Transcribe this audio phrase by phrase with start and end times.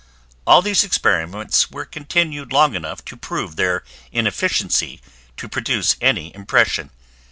[0.47, 4.99] All these experiments were continued long enough to prove their inefficiency
[5.37, 6.89] to produce any impression.